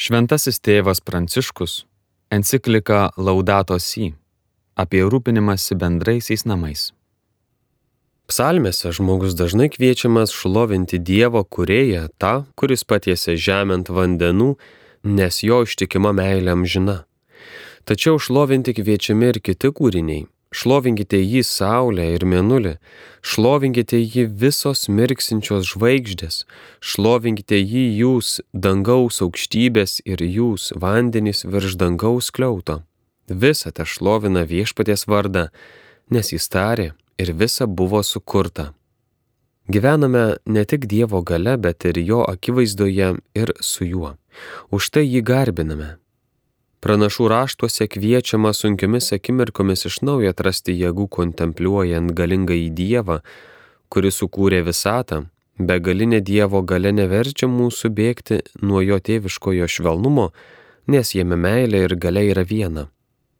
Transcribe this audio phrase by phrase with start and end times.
[0.00, 1.72] Šventasis tėvas Pranciškus
[2.32, 4.06] enciklika Laudato Si
[4.80, 6.86] apie rūpinimąsi bendraisiais namais.
[8.32, 14.48] Psalmėse žmogus dažnai kviečiamas šlovinti Dievo kurėją, tą, kuris patiesė žemę ant vandenų,
[15.04, 16.96] nes jo ištikima meilė amžina.
[17.84, 22.72] Tačiau šlovinti kviečiami ir kiti kūriniai Šlovinkite jį Saulę ir Mėnulį,
[23.22, 26.42] šlovinkite jį visos mirksinčios žvaigždės,
[26.82, 32.80] šlovinkite jį jūs dangaus aukštybės ir jūs vandenys virš dangaus kliauto.
[33.30, 35.46] Visa te šlovina viešpaties vardą,
[36.10, 36.90] nes jis tarė
[37.22, 38.72] ir visa buvo sukurta.
[39.70, 44.16] Gyvename ne tik Dievo gale, bet ir jo akivaizdoje ir su juo.
[44.74, 45.92] Už tai jį garbiname,
[46.80, 53.18] Pranašų raštuose kviečiama sunkiomis akimirkomis iš naujo atrasti jėgų kontempliuojant galingą į Dievą,
[53.92, 55.26] kuris sukūrė visatą,
[55.58, 60.30] begalinė Dievo gale neverčia mūsų bėgti nuo jo tėviškojo švelnumo,
[60.88, 62.86] nes jame meilė ir gale yra viena.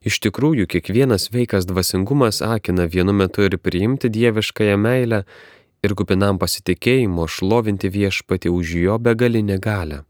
[0.04, 5.24] Iš tikrųjų, kiekvienas veikas dvasingumas akina vienu metu ir priimti dieviškąją meilę
[5.80, 10.04] ir kupinam pasitikėjimo šlovinti viešpati už jo begalinę galę.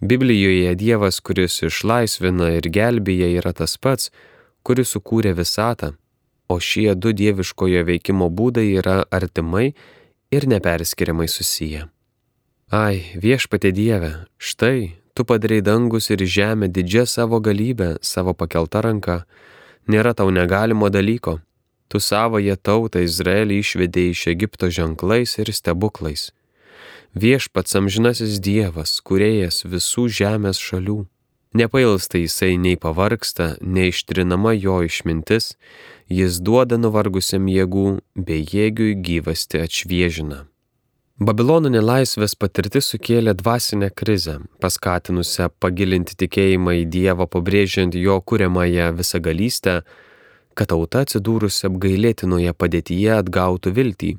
[0.00, 4.12] Biblijoje Dievas, kuris išlaisvina ir gelbėja, yra tas pats,
[4.62, 5.96] kuris sukūrė visatą,
[6.46, 9.72] o šie du dieviškojo veikimo būdai yra artimai
[10.30, 11.88] ir neperskiriamai susiję.
[12.70, 19.22] Ai, viešpatė Dieve, štai, tu padarei dangus ir žemę didžią savo galybę, savo pakeltą ranką,
[19.90, 21.40] nėra tau negalimo dalyko,
[21.88, 26.28] tu savoje tautą Izraelį išvedėjai iš Egipto ženklais ir stebuklais
[27.14, 31.04] viešpats amžinasis Dievas, kuriejas visų žemės šalių.
[31.56, 35.56] Nepailsta jisai nei pavarksta, neištrinama jo išmintis,
[36.12, 40.44] jis duoda nuvargusiam jėgų, bei jėgiui gyvasti atšviežina.
[41.18, 49.80] Babilono nelaisvės patirtis sukėlė dvasinę krizę, paskatinusią pagilinti tikėjimą į Dievą, pabrėžiant jo kuriamąją visagalystę,
[50.54, 54.12] kad tauta atsidūrusi apgailėtinoje padėtyje atgautų viltį.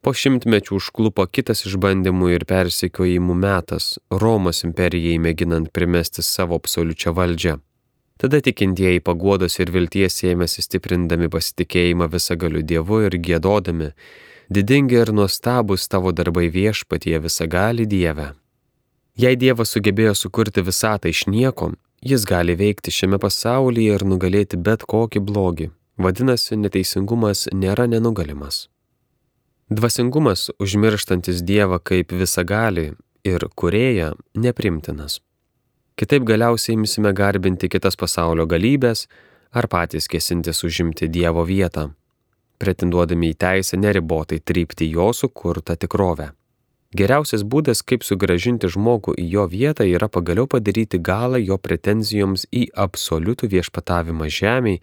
[0.00, 7.58] Po šimtmečių užklupo kitas išbandymų ir persekiojimų metas- Romos imperijai mėginant primesti savo absoliučią valdžią.
[8.20, 13.92] Tada tikintieji paguodos ir vilties ėmėsi stiprindami pasitikėjimą visagaliu Dievu ir gėdodami,
[14.50, 18.32] didingi ir nuostabus tavo darbai viešpatie visagali Dieve.
[19.16, 24.84] Jei Dievas sugebėjo sukurti visatą iš nieko, jis gali veikti šiame pasaulyje ir nugalėti bet
[24.88, 25.70] kokį blogį.
[25.98, 28.68] Vadinasi, neteisingumas nėra nenugalimas.
[29.70, 32.88] Dvasingumas, užmirštantis Dievą kaip visagalį
[33.22, 35.20] ir kurėją, neprimtinas.
[35.94, 39.04] Kitaip galiausiai imsime garbinti kitas pasaulio galybės
[39.54, 41.92] ar patys kėsintis užimti Dievo vietą,
[42.58, 46.32] pretenduodami į teisę neribotai trypti jo sukurtą tikrovę.
[46.90, 52.64] Geriausias būdas, kaip sugražinti žmogų į jo vietą, yra pagaliau padaryti galą jo pretenzijoms į
[52.84, 54.80] absoliutų viešpatavimą žemėje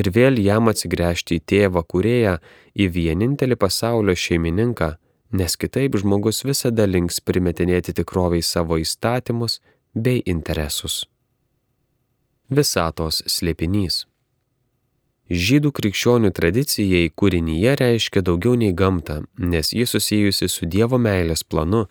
[0.00, 2.38] ir vėl jam atsigręžti į tėvą kurėją,
[2.72, 4.94] į vienintelį pasaulio šeimininką,
[5.36, 9.60] nes kitaip žmogus visada links primetinėti tikroviai savo įstatymus
[9.92, 11.02] bei interesus.
[12.48, 14.06] Visatos slėpinys.
[15.30, 21.86] Žydų krikščionių tradicijai kūrinyje reiškia daugiau nei gamtą, nes ji susijusi su Dievo meilės planu,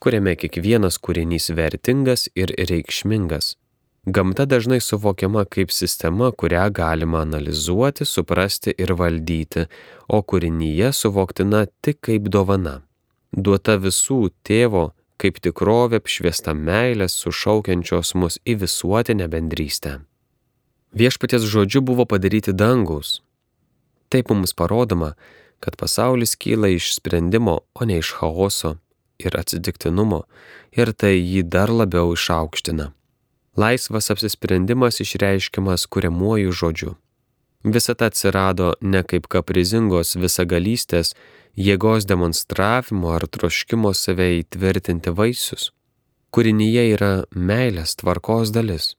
[0.00, 3.56] kuriame kiekvienas kūrinys vertingas ir reikšmingas.
[4.06, 9.66] Gamta dažnai suvokiama kaip sistema, kurią galima analizuoti, suprasti ir valdyti,
[10.08, 12.80] o kūrinyje suvoktina tik kaip dovana.
[13.30, 14.88] Duota visų tėvo
[15.20, 20.00] kaip tikrovė apšviesta meilės sušaukiančios mus į visuotinę bendrystę.
[20.92, 23.22] Viešpaties žodžiu buvo padaryti dangus.
[24.10, 25.14] Taip mums parodoma,
[25.60, 28.76] kad pasaulis kyla iš sprendimo, o ne iš chaoso
[29.18, 30.24] ir atsitiktinumo,
[30.72, 32.90] ir tai jį dar labiau išaukština.
[33.60, 36.94] Laisvas apsisprendimas išreiškiamas kuriamuoju žodžiu.
[37.64, 41.12] Visata atsirado ne kaip kaprizingos visagalystės,
[41.56, 45.70] jėgos demonstravimo ar troškimo save įtvirtinti vaisius.
[46.32, 48.94] Kūrinyje yra meilės tvarkos dalis.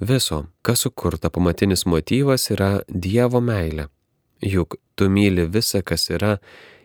[0.00, 3.88] Viso, kas sukurta pamatinis motyvas yra Dievo meilė.
[4.44, 6.38] Juk tu myli visą, kas yra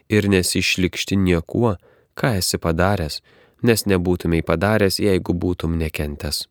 [0.09, 1.75] ir nesišlikšti niekuo,
[2.15, 3.21] ką esi padaręs,
[3.63, 6.47] nes nebūtumai padaręs, jeigu būtum nekentęs.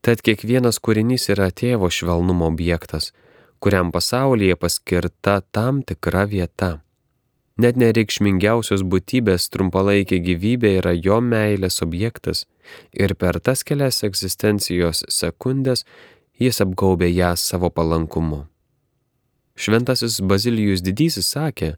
[0.00, 3.12] Tad kiekvienas kūrinys yra tėvo švelnumo objektas,
[3.60, 6.78] kuriam pasaulyje paskirta tam tikra vieta.
[7.60, 12.46] Net nereikšmingiausios būtybės trumpalaikė gyvybė yra jo meilės objektas
[12.94, 15.84] ir per tas kelias egzistencijos sekundės
[16.40, 18.44] jis apgaubė ją savo palankumu.
[19.60, 21.74] Šventasis Bazilijus Didysis sakė,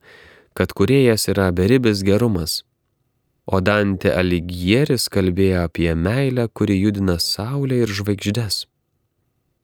[0.55, 2.63] kad kuriejas yra beribis gerumas.
[3.47, 8.67] o Dante Aligieris kalbėjo apie meilę, kuri judina saulę ir žvaigždės.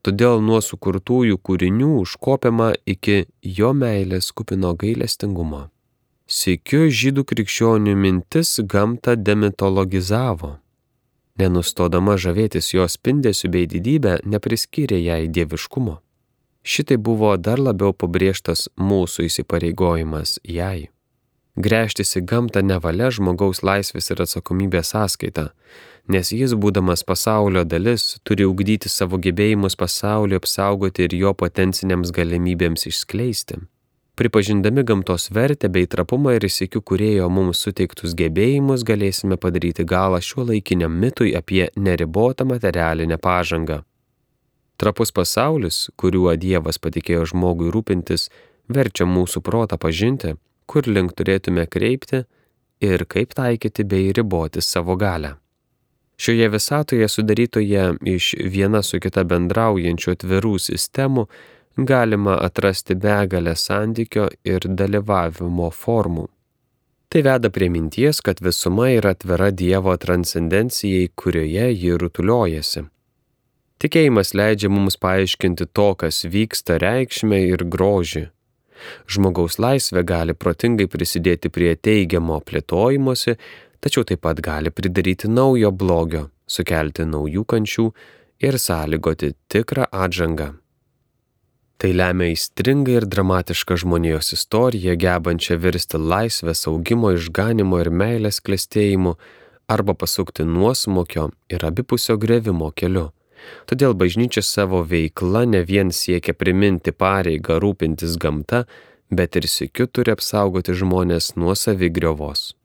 [0.03, 5.69] Todėl nuo sukurtųjų kūrinių užkopiama iki jo meilės kupino gailestingumo.
[6.29, 10.59] Sikiu žydų krikščionių mintis gamtą demitologizavo.
[11.41, 15.95] Nenustodama žavėtis jos spindesiu bei didybę, nepriskyrė jai dieviškumo.
[16.69, 20.91] Šitai buvo dar labiau pabrėžtas mūsų įsipareigojimas jai.
[21.57, 25.47] Grėžtis į gamtą nevalia žmogaus laisvės ir atsakomybės sąskaita,
[26.13, 32.85] nes jis, būdamas pasaulio dalis, turi ugdyti savo gebėjimus pasaulio apsaugoti ir jo potenciniams galimybėms
[32.93, 33.63] išskleisti.
[34.19, 40.49] Pripažindami gamtos vertę bei trapumą ir įsikiu kurėjo mums suteiktus gebėjimus, galėsime padaryti galą šiuo
[40.49, 43.77] laikiniam mitui apie neribotą materialinę pažangą.
[44.75, 48.25] Trapus pasaulis, kuriuo Dievas patikėjo žmogui rūpintis,
[48.67, 50.33] verčia mūsų protą pažinti,
[50.67, 52.25] kur link turėtume kreipti
[52.83, 55.37] ir kaip taikyti bei riboti savo galę.
[56.19, 57.87] Šioje visatoje sudarytoje
[58.17, 61.29] iš viena su kita bendraujančių atvirų sistemų
[61.79, 66.27] galima atrasti begalę santykio ir dalyvavimo formų.
[67.09, 72.83] Tai veda prie minties, kad visuma yra atvira Dievo transcendencijai, kurioje ji rutuliojasi.
[73.79, 78.27] Tikėjimas leidžia mums paaiškinti to, kas vyksta reikšmę ir grožį.
[79.09, 83.39] Žmogaus laisvė gali protingai prisidėti prie teigiamo plėtojimuose,
[83.81, 87.91] tačiau taip pat gali pridaryti naujo blogio, sukelti naujų kančių
[88.43, 90.57] ir sąlygoti tikrą atžangą.
[91.79, 99.15] Tai lemia įstringą ir dramatišką žmonijos istoriją, gebančią virsti laisvės augimo, išganimo ir meilės klestėjimu
[99.71, 103.13] arba pasukti nuosmokio ir abipusio grevimo keliu.
[103.71, 108.65] Todėl bažnyčia savo veikla ne vien siekia priminti pareigą rūpintis gamta,
[109.11, 112.58] bet ir sikiu turi apsaugoti žmonės nuo savigriovos.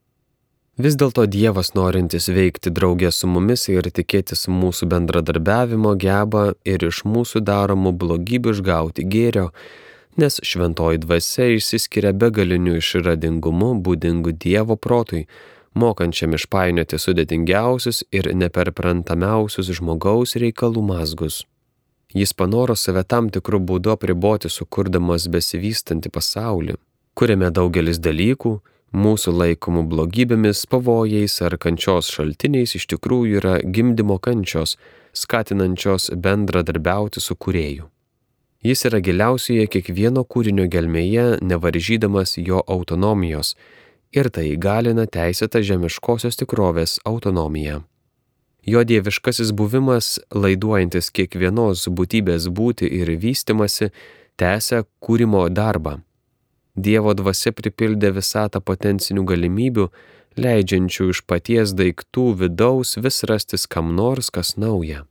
[0.74, 7.04] Vis dėlto Dievas norintis veikti draugė su mumis ir tikėtis mūsų bendradarbiavimo geba ir iš
[7.06, 9.52] mūsų daromų blogybių išgauti gėrio,
[10.18, 15.28] nes šventoji dvasia išsiskiria begaliniu išradingumu būdingu Dievo protui,
[15.78, 21.44] mokančiam išpainioti sudėtingiausius ir neperprantamiausius žmogaus reikalų mazgus.
[22.18, 26.82] Jis panoro save tam tikrų būdų apriboti, sukurdamas besivystantį pasaulį,
[27.14, 28.58] kuriame daugelis dalykų,
[28.94, 34.78] mūsų laikomų blogybėmis, pavojais ar kančios šaltiniais iš tikrųjų yra gimdymo kančios,
[35.14, 37.90] skatinančios bendradarbiauti su kurėju.
[38.64, 43.56] Jis yra giliausioje kiekvieno kūrinio gelmėje, nevaržydamas jo autonomijos
[44.14, 47.82] ir tai įgalina teisėtą žemiškosios tikrovės autonomiją.
[48.64, 53.92] Jo dieviškasis buvimas, laiduojantis kiekvienos būtybės būti ir vystimasi,
[54.40, 56.00] tęsia kūrimo darbą
[56.76, 59.90] Dievo dvasia pripildė visatą potencinių galimybių,
[60.42, 65.06] leidžiančių iš paties daiktų vidaus vis rastis kam nors kas nauja.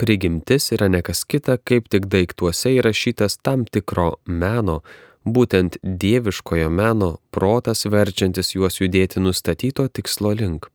[0.00, 4.80] Prigimtis yra nekas kita, kaip tik daiktuose įrašytas tam tikro meno,
[5.24, 10.70] būtent dieviškojo meno protas verčiantis juos judėti nustatyto tikslo link.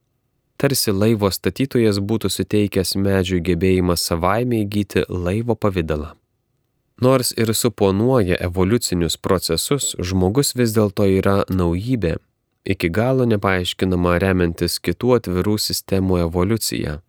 [0.55, 6.13] Tarsi laivo statytojas būtų suteikęs medžiui gebėjimą savaime įgyti laivo pavydalą.
[7.01, 12.15] Nors ir suponuoja evoliucinius procesus, žmogus vis dėlto yra naujybė,
[12.63, 17.01] iki galo nepaaiškinama remiantis kitų atvirų sistemų evoliucija.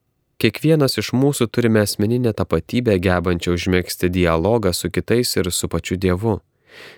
[0.43, 6.41] Kiekvienas iš mūsų turime asmeninę tapatybę gebančią užmėgsti dialogą su kitais ir su pačiu Dievu.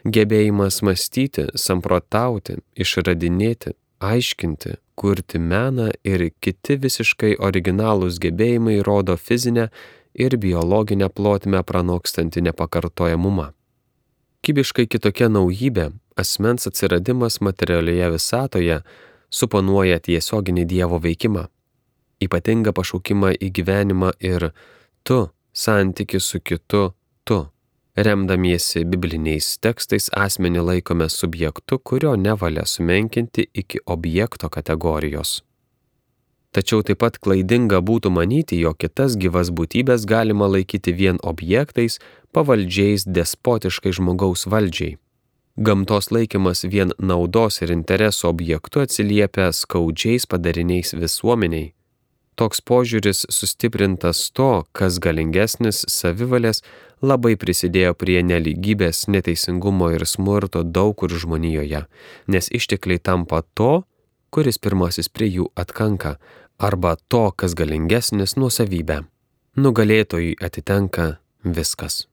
[0.02, 9.68] Gebėjimas mąstyti, samprotauti, išradinėti, aiškinti, kurti meną ir kiti visiškai originalūs gebėjimai rodo fizinę
[10.18, 13.52] ir biologinę plotmę pranokstanti nepakartojamumą.
[14.42, 18.80] Kybiškai kitokia naujybė, asmens atsiradimas materialioje visatoje,
[19.30, 21.48] suponuoja tiesioginį Dievo veikimą,
[22.22, 24.50] ypatingą pašaukimą į gyvenimą ir
[25.02, 26.92] tu, santyki su kitu,
[27.24, 27.46] tu.
[27.98, 35.40] Remdamiesi bibliniais tekstais asmenį laikome subjektu, kurio nevalia sumenkinti iki objekto kategorijos.
[36.52, 41.98] Tačiau taip pat klaidinga būtų manyti, jog kitas gyvas būtybės galima laikyti vien objektais,
[42.32, 44.96] pavaldžiais despotiškai žmogaus valdžiai.
[45.58, 51.72] Gamtos laikymas vien naudos ir interesų objektu atsiliepia skaudžiais padariniais visuomeniai.
[52.38, 56.62] Toks požiūris sustiprintas to, kas galingesnis savivalės
[57.02, 61.82] labai prisidėjo prie neligybės, neteisingumo ir smurto daug kur žmonijoje,
[62.30, 63.82] nes ištekliai tampa to,
[64.30, 66.16] kuris pirmasis prie jų atkanka,
[66.58, 69.02] arba to, kas galingesnis nuosavybę.
[69.58, 72.06] Nugalėtojui atitenka viskas.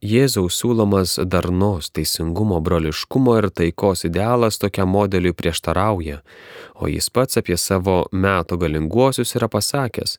[0.00, 6.22] Jėzaus siūlomas darnos, teisingumo, broliškumo ir taikos idealas tokiam modeliui prieštarauja,
[6.80, 10.16] o jis pats apie savo meto galinguosius yra pasakęs,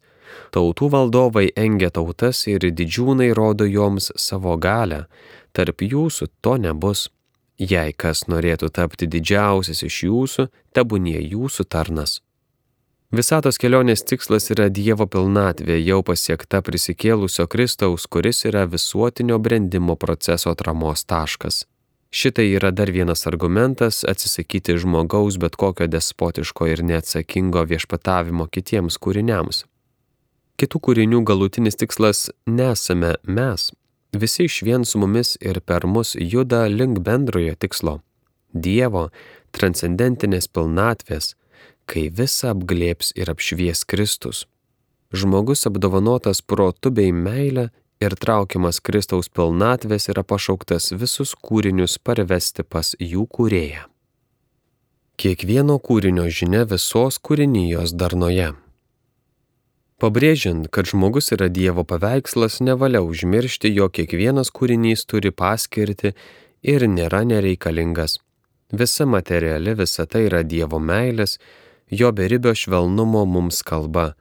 [0.54, 5.08] tautų valdovai engia tautas ir didžiūnai rodo joms savo galę,
[5.52, 7.10] tarp jūsų to nebus.
[7.62, 12.22] Jei kas norėtų tapti didžiausias iš jūsų, tebūnie jūsų tarnas.
[13.14, 20.54] Visatos kelionės tikslas yra Dievo pilnatvė jau pasiekta prisikėlusio Kristaus, kuris yra visuotinio brendimo proceso
[20.56, 21.66] atramos taškas.
[22.10, 29.66] Šitai yra dar vienas argumentas atsisakyti žmogaus bet kokio despotiško ir neatsakingo viešpatavimo kitiems kūriniams.
[30.58, 33.70] Kitų kūrinių galutinis tikslas nesame mes.
[34.12, 38.00] Visi iš vien su mumis ir per mus juda link bendrojo tikslo-
[38.66, 39.10] Dievo
[39.52, 41.36] transcendentinės pilnatvės
[41.86, 44.46] kai visą apglėps ir apšvies Kristus.
[45.12, 47.70] Žmogus apdovanotas protu bei meilė
[48.02, 53.86] ir traukiamas Kristaus pilnatvės yra pašauktas visus kūrinius parvesti pas jų kūrėją.
[55.22, 58.54] Kiekvieno kūrinio žinia visos kūrinijos darnoje.
[60.02, 66.16] Pabrėžiant, kad žmogus yra Dievo paveikslas, nevalia užmiršti, jog kiekvienas kūrinys turi paskirti
[66.66, 68.18] ir nėra nereikalingas.
[68.74, 71.38] Visa materiali visata yra Dievo meilės
[71.92, 74.16] jo beribio švelnumo mums kalba.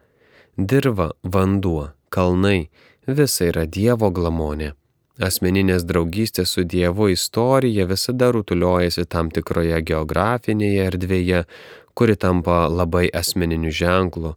[0.59, 2.69] Dirva, vanduo, kalnai-
[3.19, 4.75] visa yra Dievo glamonė.
[5.21, 11.45] Asmeninės draugystės su Dievu istorija visada rutuliojasi tam tikroje geografinėje erdvėje,
[12.01, 14.31] kuri tampa labai asmeniniu ženklu.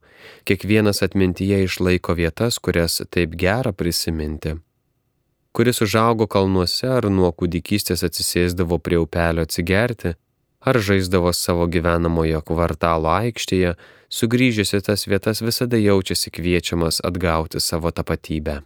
[0.43, 4.57] Kiekvienas atmintyje išlaiko vietas, kurias taip gera prisiminti.
[5.55, 10.11] Kuris užaugo kalnuose ar nuo kūdikystės atsisėsdavo prie upelio atsigerti,
[10.59, 13.77] ar žaisdavo savo gyvenamojo kvartalo aikštėje,
[14.11, 18.57] sugrįžęs į tas vietas visada jaučiasi kviečiamas atgauti savo tapatybę.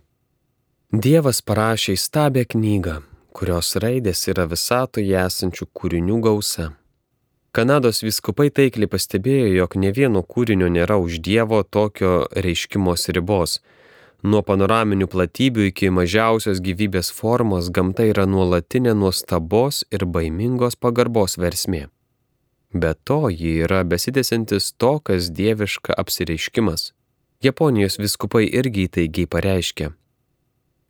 [1.06, 2.98] Dievas parašė įstabę knygą,
[3.30, 6.72] kurios raidės yra visatoje esančių kūrinių gausa.
[7.58, 13.56] Kanados viskupai taikliai pastebėjo, jog ne vieno kūrinio nėra už Dievo tokio reiškimos ribos.
[14.22, 21.88] Nuo panoraminių platybių iki mažiausios gyvybės formos gamta yra nuolatinė nuostabos ir baimingos pagarbos versmė.
[22.78, 26.92] Be to, ji yra besitėsiantis to, kas dieviška apsireiškimas.
[27.42, 29.96] Japonijos viskupai irgi įtaigiai pareiškia.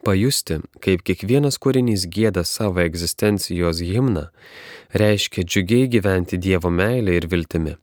[0.07, 4.21] Pajusti, kaip kiekvienas kūrinys gėda savo egzistencijos himną,
[4.95, 7.73] reiškia džiugiai gyventi Dievo meilę ir viltimi.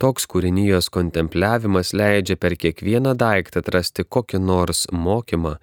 [0.00, 5.58] Toks kūrinijos kontempliavimas leidžia per kiekvieną daiktą atrasti kokį nors mokymą,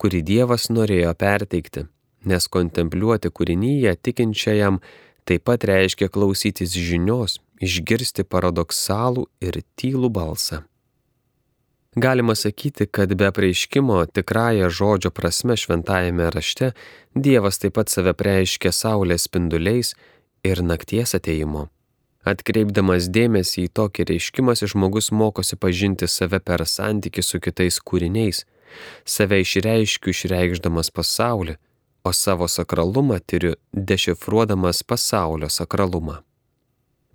[0.00, 1.84] kurį Dievas norėjo perteikti,
[2.24, 4.80] nes kontempliuoti kūrinyje tikinčiajam
[5.28, 10.62] taip pat reiškia klausytis žinios, išgirsti paradoksalų ir tylų balsą.
[11.96, 16.72] Galima sakyti, kad be preiškimo tikrąją žodžio prasme šventajame rašte
[17.14, 19.94] Dievas taip pat save preiškia saulės spinduliais
[20.44, 21.62] ir nakties ateimu.
[22.32, 28.44] Atkreipdamas dėmesį į tokį reiškimąsi žmogus mokosi pažinti save per santyki su kitais kūriniais,
[29.16, 31.56] save išreiškiu išreikšdamas pasaulį,
[32.04, 36.20] o savo sakralumą turiu dešifruodamas pasaulio sakralumą.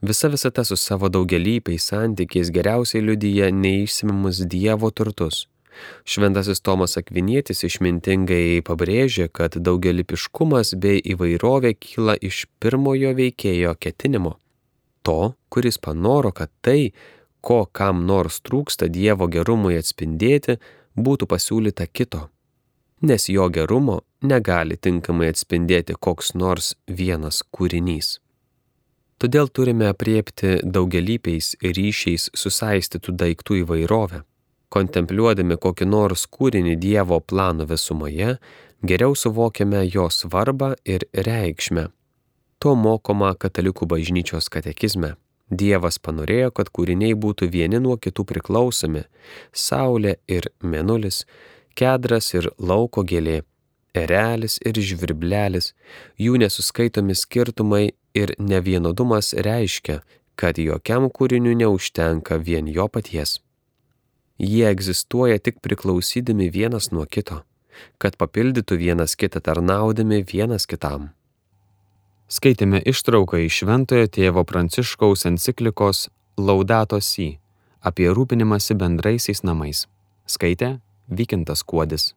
[0.01, 5.47] Visa visata su savo daugelypiais santykiais geriausiai liudyja neišsimimus Dievo turtus.
[6.05, 14.35] Šventasis Tomas Akvinietis išmintingai pabrėžė, kad daugelipiškumas bei įvairovė kyla iš pirmojo veikėjo ketinimo
[15.03, 16.91] to, kuris panoro, kad tai,
[17.41, 20.57] ko kam nors trūksta Dievo gerumui atspindėti,
[20.95, 22.27] būtų pasiūlyta kito.
[23.01, 28.19] Nes jo gerumo negali tinkamai atspindėti koks nors vienas kūrinys.
[29.21, 34.23] Todėl turime apriepti daugelypiais ryšiais susaistytų daiktų įvairovę.
[34.73, 38.37] Kontempliuodami kokį nors kūrinį Dievo plano visumoje,
[38.81, 41.91] geriau suvokiame jo svarbą ir reikšmę
[42.61, 45.15] To mokoma katalikų bažnyčios katekizme.
[45.49, 49.01] Dievas panorėjo, kad kūriniai būtų vieni nuo kitų priklausomi-
[49.65, 51.25] Saulė ir Mėnulis,
[51.73, 53.41] Kedras ir lauko gėlė,
[53.93, 55.73] Erelis ir Žvirblelis,
[56.19, 59.99] jų nesuskaitomi skirtumai ir nevienodumas reiškia,
[60.35, 63.39] kad jokiam kūriniu neužtenka vien jo paties.
[64.41, 67.43] Jie egzistuoja tik priklausydami vienas nuo kito,
[68.01, 71.11] kad papildytų vienas kitą tarnaudami vienas kitam.
[72.31, 76.07] Skaitėme ištrauką iš Šventojo tėvo Pranciškaus enciklikos
[76.39, 77.35] Laudato Si
[77.81, 79.85] apie rūpinimąsi bendraisiais namais.
[80.29, 80.77] Skaitė
[81.09, 82.13] Vykintas Kuodis.